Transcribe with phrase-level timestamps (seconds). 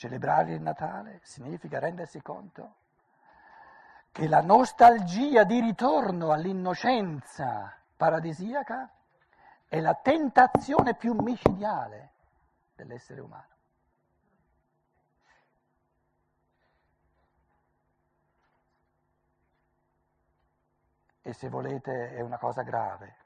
[0.00, 2.76] Celebrare il Natale significa rendersi conto
[4.10, 8.90] che la nostalgia di ritorno all'innocenza paradisiaca
[9.68, 12.12] è la tentazione più micidiale
[12.74, 13.56] dell'essere umano.
[21.20, 23.16] E se volete è una cosa grave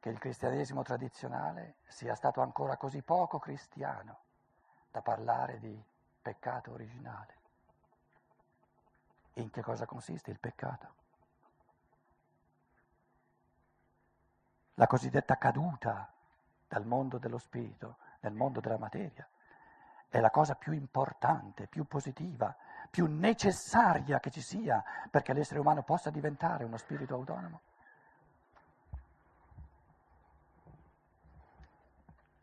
[0.00, 4.28] che il cristianesimo tradizionale sia stato ancora così poco cristiano
[4.90, 5.82] da parlare di
[6.20, 7.38] peccato originale.
[9.34, 10.98] In che cosa consiste il peccato?
[14.74, 16.12] La cosiddetta caduta
[16.66, 19.28] dal mondo dello spirito nel mondo della materia
[20.08, 22.54] è la cosa più importante, più positiva,
[22.90, 27.60] più necessaria che ci sia perché l'essere umano possa diventare uno spirito autonomo.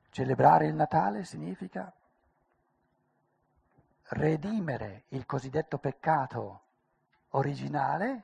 [0.09, 1.93] Celebrare il Natale significa
[4.09, 6.61] redimere il cosiddetto peccato
[7.30, 8.23] originale,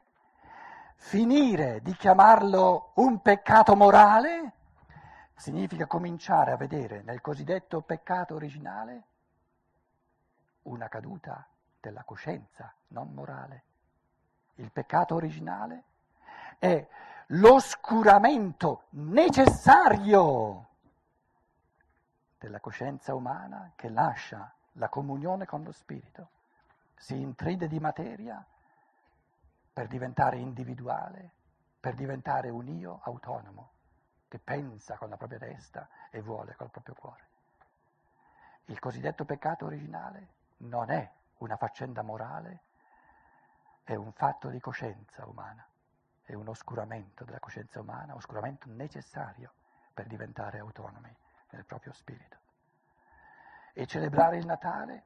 [0.96, 4.54] finire di chiamarlo un peccato morale,
[5.36, 9.04] significa cominciare a vedere nel cosiddetto peccato originale
[10.64, 11.46] una caduta
[11.80, 13.64] della coscienza, non morale.
[14.56, 15.84] Il peccato originale
[16.60, 16.88] è
[17.28, 20.68] l'oscuramento necessario
[22.38, 26.30] della coscienza umana che lascia la comunione con lo spirito,
[26.96, 28.44] si intride di materia
[29.74, 31.32] per diventare individuale,
[31.80, 33.72] per diventare un io autonomo,
[34.28, 37.28] che pensa con la propria testa e vuole col proprio cuore.
[38.66, 42.62] Il cosiddetto peccato originale non è una faccenda morale,
[43.84, 45.68] è un fatto di coscienza umana,
[46.24, 49.52] è un oscuramento della coscienza umana, oscuramento necessario
[49.94, 51.14] per diventare autonomi
[51.50, 52.38] nel proprio spirito.
[53.74, 55.04] E celebrare il Natale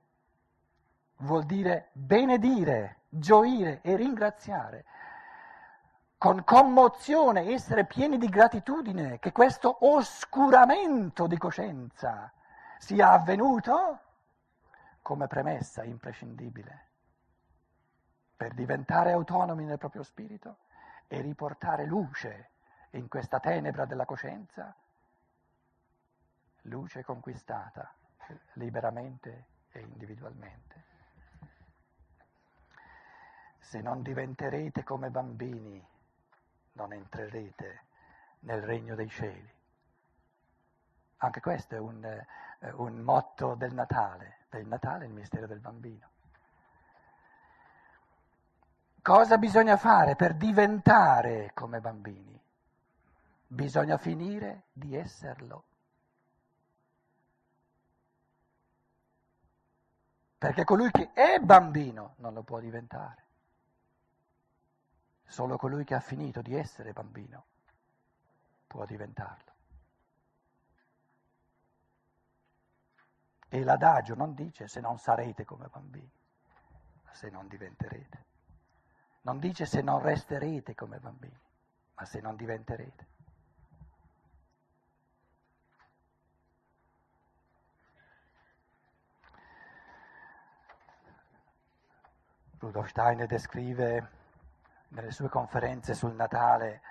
[1.20, 4.86] vuol dire benedire, gioire e ringraziare,
[6.18, 12.32] con commozione essere pieni di gratitudine che questo oscuramento di coscienza
[12.78, 14.00] sia avvenuto
[15.02, 16.86] come premessa imprescindibile
[18.36, 20.58] per diventare autonomi nel proprio spirito
[21.08, 22.50] e riportare luce
[22.92, 24.76] in questa tenebra della coscienza,
[26.64, 27.97] luce conquistata
[28.54, 30.86] liberamente e individualmente.
[33.60, 35.86] Se non diventerete come bambini,
[36.74, 37.82] non entrerete
[38.42, 39.56] nel regno dei cieli.
[41.18, 46.10] Anche questo è un, eh, un motto del Natale, il Natale il mistero del bambino.
[49.02, 52.40] Cosa bisogna fare per diventare come bambini?
[53.48, 55.64] Bisogna finire di esserlo.
[60.38, 63.26] Perché colui che è bambino non lo può diventare.
[65.26, 67.46] Solo colui che ha finito di essere bambino
[68.68, 69.56] può diventarlo.
[73.50, 76.12] E l'adagio non dice se non sarete come bambini,
[77.04, 78.26] ma se non diventerete.
[79.22, 81.40] Non dice se non resterete come bambini,
[81.96, 83.08] ma se non diventerete.
[92.68, 94.10] Rudolf Steiner descrive
[94.90, 96.82] nelle sue conferenze sul Natale,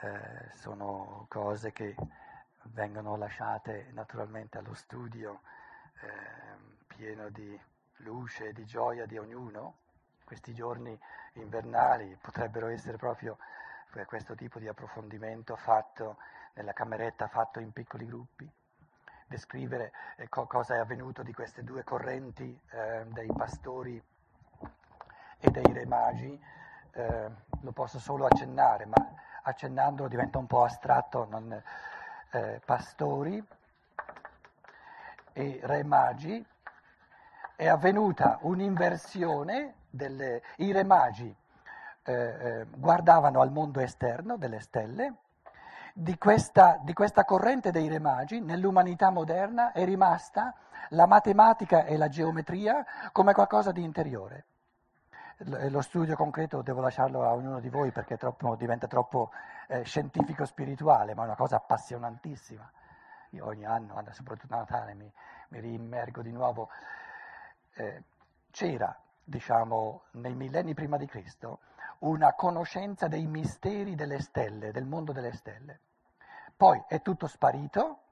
[0.00, 1.94] eh, sono cose che
[2.72, 5.42] vengono lasciate naturalmente allo studio,
[6.00, 7.60] eh, pieno di
[7.96, 9.76] luce e di gioia di ognuno.
[10.24, 10.98] Questi giorni
[11.34, 13.36] invernali potrebbero essere proprio
[14.06, 16.16] questo tipo di approfondimento fatto
[16.54, 18.50] nella cameretta, fatto in piccoli gruppi
[19.26, 24.02] descrivere eh, co- cosa è avvenuto di queste due correnti eh, dei pastori
[25.40, 26.40] e dei re magi,
[26.92, 31.62] eh, lo posso solo accennare, ma accennandolo diventa un po' astratto, non,
[32.30, 33.44] eh, pastori
[35.32, 36.44] e re magi,
[37.56, 41.34] è avvenuta un'inversione, delle, i re magi
[42.02, 45.14] eh, eh, guardavano al mondo esterno delle stelle,
[45.94, 50.54] di questa, di questa corrente dei re magi nell'umanità moderna è rimasta
[50.90, 54.44] la matematica e la geometria come qualcosa di interiore
[55.44, 59.30] lo studio concreto devo lasciarlo a ognuno di voi perché troppo, diventa troppo
[59.68, 62.70] eh, scientifico-spirituale, ma è una cosa appassionantissima.
[63.30, 65.12] Io ogni anno, soprattutto a Natale, mi,
[65.50, 66.70] mi riimmergo di nuovo.
[67.74, 68.02] Eh,
[68.50, 71.60] c'era, diciamo, nei millenni prima di Cristo,
[72.00, 75.80] una conoscenza dei misteri delle stelle, del mondo delle stelle.
[76.56, 78.07] Poi è tutto sparito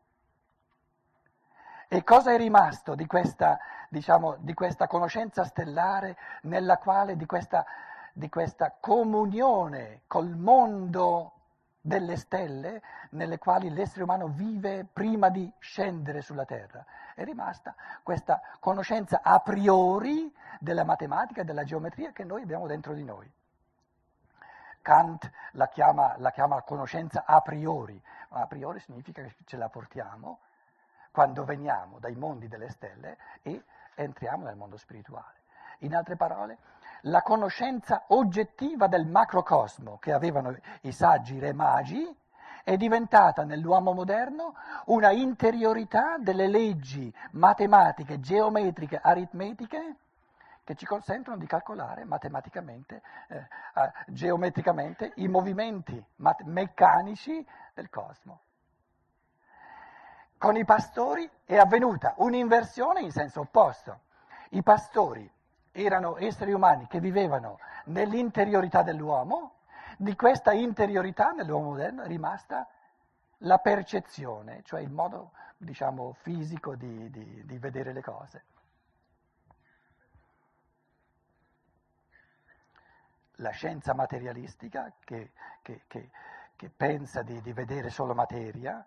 [1.88, 7.64] E cosa è rimasto di questa, diciamo, di questa conoscenza stellare nella quale, di questa,
[8.12, 11.32] di questa comunione col mondo
[11.80, 16.84] delle stelle nelle quali l'essere umano vive prima di scendere sulla Terra.
[17.14, 22.94] È rimasta questa conoscenza a priori della matematica e della geometria che noi abbiamo dentro
[22.94, 23.30] di noi.
[24.82, 28.00] Kant la chiama, la chiama conoscenza a priori,
[28.30, 30.40] ma a priori significa che ce la portiamo
[31.16, 33.64] quando veniamo dai mondi delle stelle e
[33.94, 35.44] entriamo nel mondo spirituale.
[35.78, 36.58] In altre parole,
[37.04, 42.06] la conoscenza oggettiva del macrocosmo che avevano i saggi re magi
[42.62, 49.96] è diventata nell'uomo moderno una interiorità delle leggi matematiche, geometriche, aritmetiche
[50.64, 53.48] che ci consentono di calcolare matematicamente, eh,
[54.08, 57.42] geometricamente i movimenti mat- meccanici
[57.72, 58.40] del cosmo.
[60.38, 64.00] Con i pastori è avvenuta un'inversione in senso opposto.
[64.50, 65.30] I pastori
[65.72, 69.52] erano esseri umani che vivevano nell'interiorità dell'uomo,
[69.96, 72.68] di questa interiorità nell'uomo moderno è rimasta
[73.40, 78.44] la percezione, cioè il modo diciamo, fisico di, di, di vedere le cose.
[83.36, 86.10] La scienza materialistica che, che, che,
[86.56, 88.84] che pensa di, di, vedere solo materia,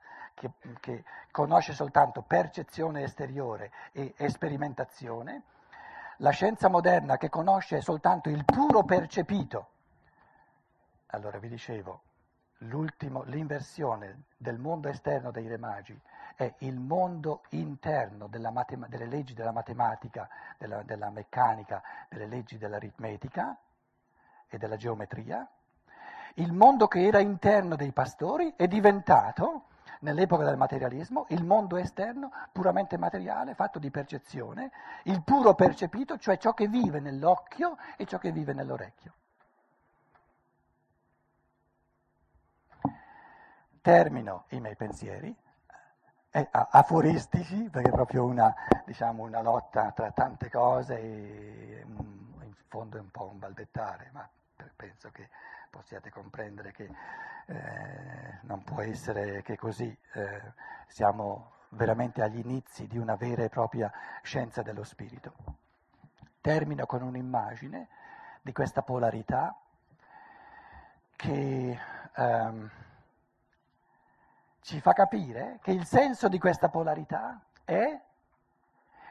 [0.79, 5.43] che conosce soltanto percezione esteriore e sperimentazione,
[6.17, 9.69] la scienza moderna che conosce soltanto il puro percepito.
[11.07, 12.01] Allora vi dicevo,
[12.59, 15.99] l'inversione del mondo esterno dei re magi
[16.35, 23.57] è il mondo interno matema- delle leggi della matematica, della, della meccanica, delle leggi dell'aritmetica
[24.47, 25.47] e della geometria.
[26.39, 29.65] Il mondo che era interno dei pastori è diventato
[29.99, 34.71] nell'epoca del materialismo, il mondo esterno puramente materiale, fatto di percezione,
[35.03, 39.13] il puro percepito, cioè ciò che vive nell'occhio e ciò che vive nell'orecchio.
[43.81, 45.35] Termino i miei pensieri
[46.31, 48.55] eh, aforistici, perché è proprio una,
[48.85, 54.09] diciamo, una lotta tra tante cose e mm, in fondo è un po' un balbettare,
[54.13, 54.29] ma
[54.79, 55.27] penso che
[55.69, 56.89] possiate comprendere che
[57.47, 60.53] eh, non può essere che così eh,
[60.87, 63.91] siamo veramente agli inizi di una vera e propria
[64.23, 65.33] scienza dello spirito.
[66.39, 67.89] Termino con un'immagine
[68.41, 69.53] di questa polarità
[71.17, 71.77] che
[72.15, 72.71] ehm,
[74.61, 77.99] ci fa capire che il senso di questa polarità è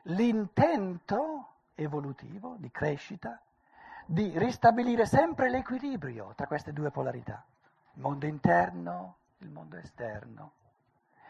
[0.04, 3.38] l'intento evolutivo di crescita
[4.10, 7.44] di ristabilire sempre l'equilibrio tra queste due polarità,
[7.92, 10.52] il mondo interno, il mondo esterno,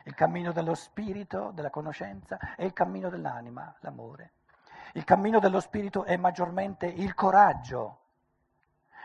[0.04, 4.30] il cammino dello spirito, della conoscenza e il cammino dell'anima, l'amore.
[4.92, 7.98] Il cammino dello spirito è maggiormente il coraggio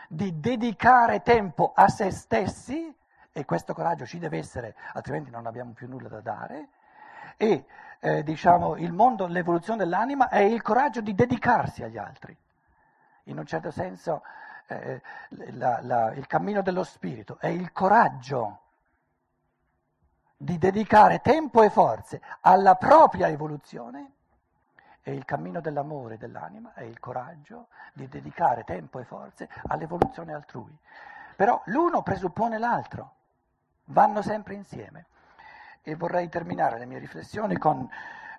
[0.07, 2.95] di dedicare tempo a se stessi,
[3.31, 6.67] e questo coraggio ci deve essere, altrimenti non abbiamo più nulla da dare,
[7.37, 7.65] e
[7.99, 12.37] eh, diciamo il mondo, l'evoluzione dell'anima è il coraggio di dedicarsi agli altri
[13.23, 14.23] in un certo senso
[14.67, 15.01] eh,
[15.51, 18.59] la, la, il cammino dello spirito è il coraggio
[20.35, 24.11] di dedicare tempo e forze alla propria evoluzione
[25.01, 30.75] e il cammino dell'amore dell'anima è il coraggio di dedicare tempo e forze all'evoluzione altrui.
[31.35, 33.15] Però l'uno presuppone l'altro,
[33.85, 35.05] vanno sempre insieme.
[35.81, 37.89] E vorrei terminare le mie riflessioni con,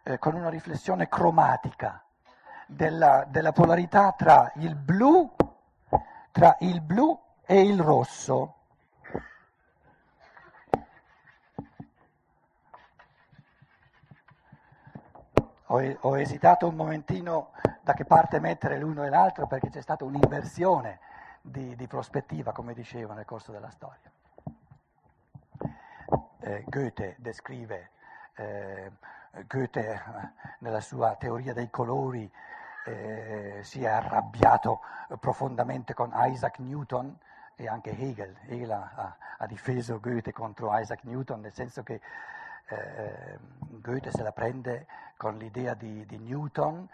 [0.02, 2.03] eh, con una riflessione cromatica
[2.66, 5.30] della, della polarità tra il blu,
[6.30, 8.54] tra il blu e il rosso.
[15.66, 17.50] Ho, ho, esitato un momentino
[17.82, 21.00] da che parte mettere l'uno e l'altro perché c'è stata un'inversione
[21.40, 24.10] di, di prospettiva, come dicevo, nel corso della storia.
[26.40, 27.90] Eh, Goethe descrive,
[28.36, 28.92] eh,
[29.46, 30.02] Goethe
[30.60, 32.30] nella sua teoria dei colori
[32.86, 34.80] eh, si è arrabbiato
[35.18, 37.16] profondamente con Isaac Newton
[37.56, 38.36] e anche Hegel.
[38.46, 42.00] Hegel ha, ha difeso Goethe contro Isaac Newton, nel senso che
[42.66, 44.86] eh, Goethe se la prende
[45.16, 46.88] con l'idea di, di, Newton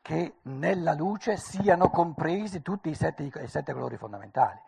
[0.00, 4.58] che nella luce siano compresi tutti i sette, i sette colori fondamentali.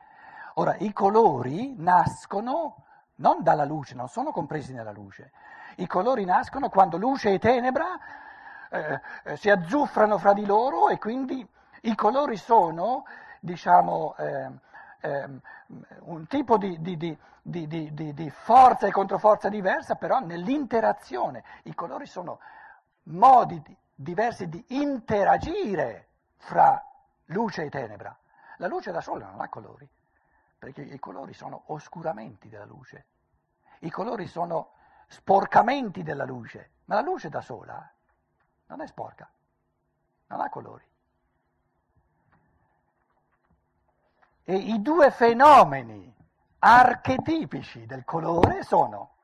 [0.55, 2.85] Ora, i colori nascono
[3.17, 5.31] non dalla luce, non sono compresi nella luce.
[5.80, 7.99] I colori nascono quando luce e tenebra
[8.70, 11.46] eh, eh, si azzuffrano fra di loro e quindi
[11.82, 13.04] i colori sono,
[13.40, 14.50] diciamo, eh,
[15.00, 15.28] eh,
[16.00, 21.44] un tipo di, di, di, di, forza e controforza diversa, però nell'interazione.
[21.62, 22.40] I colori sono
[23.04, 23.62] modi
[23.94, 26.84] diversi di interagire fra
[27.26, 28.14] luce e tenebra.
[28.58, 29.88] La luce da sola non ha colori,
[30.58, 33.06] perché i colori sono oscuramenti della luce,
[33.80, 34.72] i colori sono
[35.11, 37.93] sporcamenti della luce, ma la luce da sola
[38.67, 39.29] non è sporca,
[40.29, 40.87] non ha colori.
[44.45, 46.14] E i due fenomeni
[46.61, 49.14] archetipici del colore sono,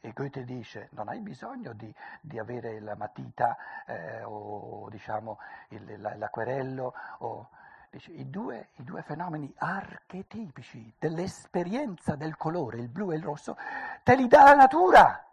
[0.00, 5.38] e Goethe dice, non hai bisogno di, di avere la matita eh, o diciamo
[5.70, 7.48] il, l'acquerello, o,
[7.96, 13.56] dice, i, due, i due fenomeni archetipici dell'esperienza del colore, il blu e il rosso,
[14.02, 15.24] te li dà la natura.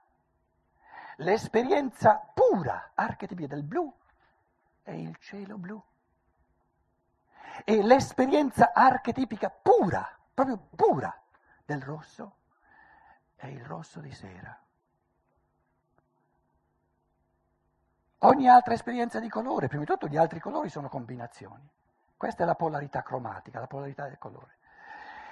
[1.17, 3.91] L'esperienza pura, archetipica del blu,
[4.81, 5.81] è il cielo blu.
[7.63, 11.15] E l'esperienza archetipica pura, proprio pura,
[11.65, 12.37] del rosso
[13.35, 14.57] è il rosso di sera.
[18.19, 21.69] Ogni altra esperienza di colore, prima di tutto gli altri colori sono combinazioni.
[22.23, 24.55] Questa è la polarità cromatica, la polarità del colore.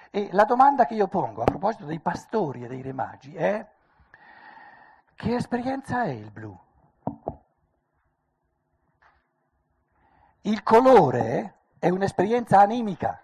[0.09, 3.65] E la domanda che io pongo a proposito dei pastori e dei re magi è
[5.15, 6.59] che esperienza è il blu?
[10.41, 13.23] Il colore è un'esperienza animica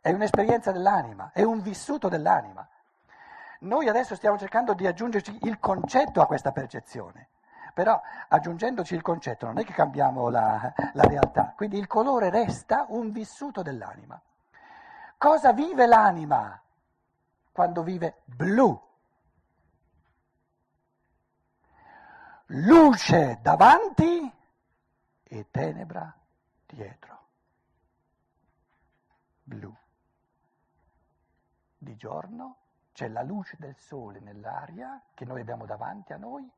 [0.00, 2.68] è un'esperienza dell'anima, è un vissuto dell'anima.
[3.60, 7.28] Noi adesso stiamo cercando di aggiungerci il concetto a questa percezione,
[7.74, 12.86] però aggiungendoci il concetto non è che cambiamo la, la realtà, quindi il colore resta
[12.88, 14.20] un vissuto dell'anima.
[15.18, 16.60] Cosa vive l'anima
[17.52, 18.80] quando vive blu?
[22.46, 24.32] Luce davanti
[25.24, 26.16] e tenebra
[26.66, 27.18] dietro.
[29.42, 29.74] Blu
[31.84, 32.56] di giorno,
[32.92, 36.50] c'è la luce del sole nell'aria che noi abbiamo davanti a noi,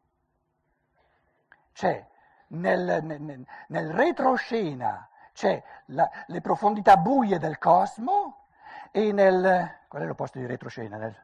[1.76, 2.02] c'è
[2.48, 8.46] nel, nel, nel retroscena c'è la, le profondità buie del cosmo
[8.90, 9.80] e nel...
[9.86, 10.96] qual è l'opposto di retroscena?
[10.96, 11.14] Nel,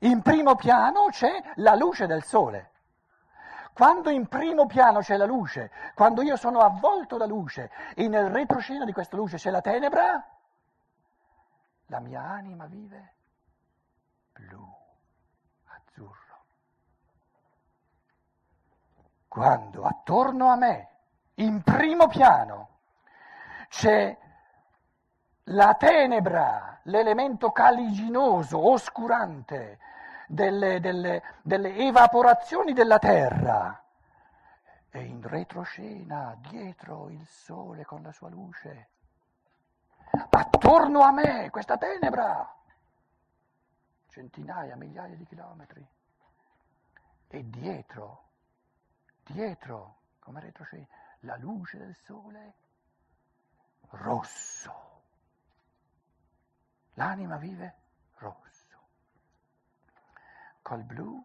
[0.00, 2.70] in primo piano c'è la luce del sole.
[3.74, 8.30] Quando in primo piano c'è la luce, quando io sono avvolto da luce e nel
[8.30, 10.26] retroscena di questa luce c'è la tenebra,
[11.86, 13.14] la mia anima vive
[14.32, 14.66] blu,
[15.66, 16.29] azzurro.
[19.30, 20.88] Quando attorno a me,
[21.34, 22.78] in primo piano,
[23.68, 24.18] c'è
[25.44, 29.78] la tenebra, l'elemento caliginoso, oscurante
[30.26, 33.80] delle, delle, delle evaporazioni della terra,
[34.90, 38.88] e in retroscena, dietro il sole con la sua luce,
[40.28, 42.52] attorno a me questa tenebra,
[44.08, 45.88] centinaia, migliaia di chilometri,
[47.28, 48.29] e dietro,
[49.32, 50.88] dietro, come retrocede,
[51.20, 52.54] la luce del sole
[53.90, 54.88] rosso.
[56.94, 57.74] L'anima vive
[58.16, 58.78] rosso.
[60.62, 61.24] Col blu,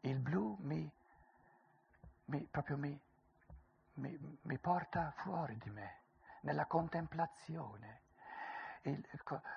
[0.00, 0.90] il blu mi,
[2.26, 3.00] mi proprio mi,
[3.94, 6.02] mi, mi porta fuori di me
[6.42, 8.02] nella contemplazione.
[8.82, 9.04] Il,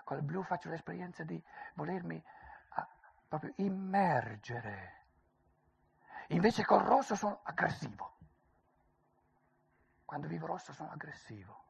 [0.03, 1.41] col blu faccio l'esperienza di
[1.75, 2.21] volermi
[2.69, 2.87] ah,
[3.27, 5.02] proprio immergere.
[6.29, 8.17] Invece col rosso sono aggressivo.
[10.05, 11.63] Quando vivo rosso sono aggressivo.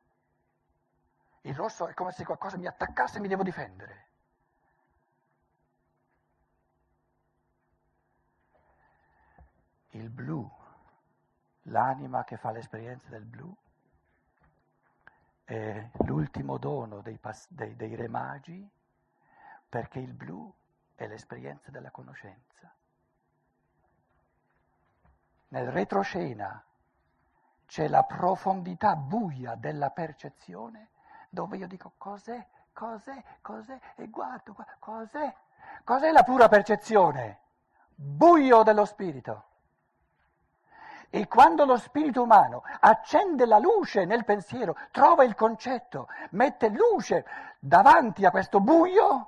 [1.41, 4.07] Il rosso è come se qualcosa mi attaccasse e mi devo difendere.
[9.89, 10.49] Il blu,
[11.63, 13.55] l'anima che fa l'esperienza del blu,
[15.43, 18.67] è l'ultimo dono dei, pas- dei, dei re magi
[19.67, 20.53] perché il blu
[20.95, 22.73] è l'esperienza della conoscenza.
[25.53, 26.63] Nel retroscena
[27.67, 30.89] c'è la profondità buia della percezione
[31.29, 32.43] dove io dico cos'è,
[32.73, 33.79] cos'è, cos'è?
[33.95, 35.31] E guardo, cos'è,
[35.83, 37.39] cos'è la pura percezione?
[37.93, 39.43] Buio dello spirito.
[41.11, 47.25] E quando lo spirito umano accende la luce nel pensiero, trova il concetto, mette luce
[47.59, 49.27] davanti a questo buio,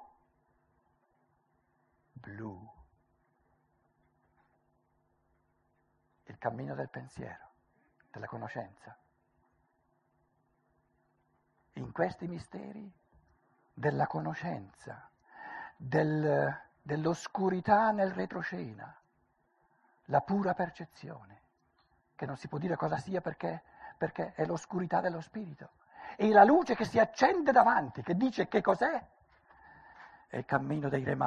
[2.13, 2.64] blu,
[6.35, 7.51] il cammino del pensiero,
[8.11, 8.95] della conoscenza.
[11.73, 12.91] In questi misteri
[13.73, 15.09] della conoscenza,
[15.77, 18.93] del, dell'oscurità nel retroscena,
[20.05, 21.41] la pura percezione
[22.15, 23.63] che non si può dire cosa sia perché,
[23.97, 25.71] perché è l'oscurità dello spirito.
[26.17, 29.07] E la luce che si accende davanti, che dice che cos'è,
[30.27, 31.17] è il cammino dei re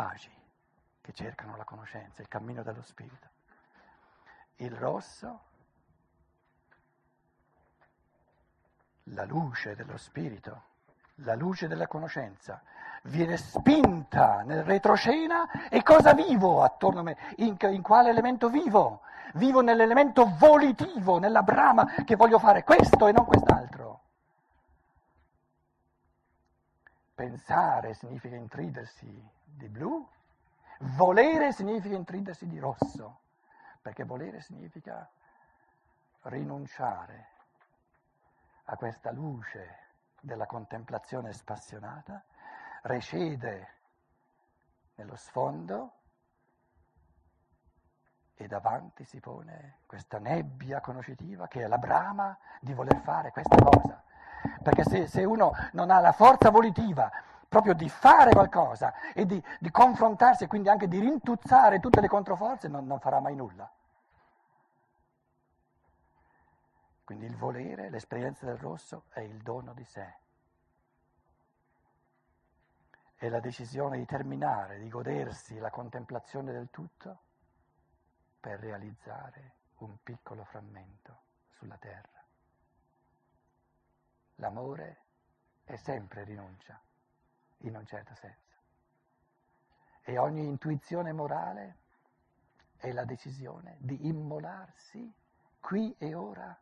[1.00, 3.36] che cercano la conoscenza, il cammino dello spirito.
[4.60, 5.40] Il rosso,
[9.04, 10.62] la luce dello spirito,
[11.16, 12.60] la luce della conoscenza,
[13.04, 17.16] viene spinta nel retroscena e cosa vivo attorno a me?
[17.36, 19.02] In, in quale elemento vivo?
[19.34, 24.00] Vivo nell'elemento volitivo, nella brama che voglio fare questo e non quest'altro.
[27.14, 30.06] Pensare significa intridersi di blu,
[30.96, 33.18] volere significa intridersi di rosso,
[33.80, 35.08] perché volere significa
[36.22, 37.28] rinunciare
[38.64, 39.86] a questa luce
[40.20, 42.22] della contemplazione spassionata,
[42.82, 43.76] recede
[44.96, 45.92] nello sfondo
[48.34, 53.56] e davanti si pone questa nebbia conoscitiva che è la brama di voler fare questa
[53.56, 54.02] cosa.
[54.62, 57.10] Perché se, se uno non ha la forza volitiva
[57.48, 62.08] proprio di fare qualcosa e di, di confrontarsi e quindi anche di rintuzzare tutte le
[62.08, 63.70] controforze, non, non farà mai nulla.
[67.04, 70.16] Quindi il volere, l'esperienza del rosso è il dono di sé.
[73.14, 77.20] È la decisione di terminare, di godersi la contemplazione del tutto
[78.38, 82.22] per realizzare un piccolo frammento sulla terra.
[84.36, 85.04] L'amore
[85.64, 86.80] è sempre rinuncia,
[87.58, 88.56] in un certo senso.
[90.02, 91.76] E ogni intuizione morale
[92.76, 95.12] è la decisione di immolarsi
[95.60, 96.56] qui e ora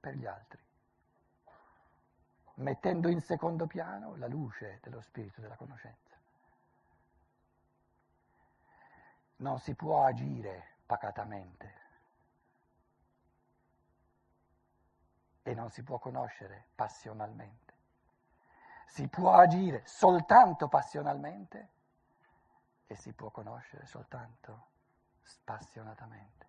[0.00, 0.62] per gli altri,
[2.56, 6.14] mettendo in secondo piano la luce dello spirito della conoscenza.
[9.36, 11.82] Non si può agire pacatamente
[15.42, 17.63] e non si può conoscere passionalmente.
[18.94, 21.70] Si può agire soltanto passionalmente
[22.86, 24.68] e si può conoscere soltanto
[25.20, 26.48] spassionatamente.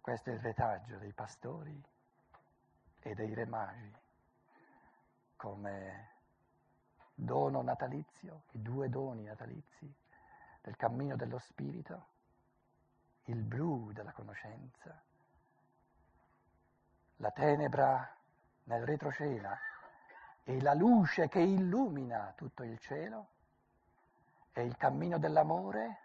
[0.00, 1.80] Questo è il retaggio dei pastori
[2.98, 3.94] e dei re magi
[5.36, 6.14] come
[7.14, 9.94] dono natalizio, i due doni natalizi
[10.60, 12.08] del cammino dello spirito,
[13.26, 15.00] il blu della conoscenza,
[17.20, 18.16] la tenebra
[18.64, 19.58] nel retroscena
[20.42, 23.28] e la luce che illumina tutto il cielo,
[24.52, 25.98] e il cammino dell'amore,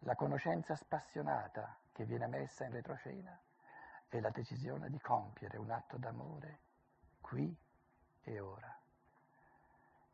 [0.00, 3.38] la conoscenza spassionata che viene messa in retroscena
[4.08, 6.58] è la decisione di compiere un atto d'amore
[7.20, 7.54] qui
[8.22, 8.78] e ora.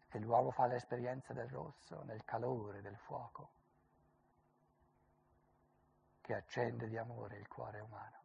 [0.08, 3.50] E l'uomo fa l'esperienza del rosso nel calore del fuoco
[6.22, 8.19] che accende di amore il cuore umano.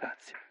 [0.00, 0.49] Grazie.